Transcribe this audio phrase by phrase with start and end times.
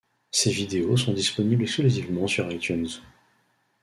[0.31, 2.89] Ces vidéos sont disponibles exclusivement sur iTunes.